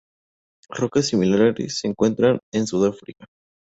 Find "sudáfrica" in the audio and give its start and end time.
2.65-3.27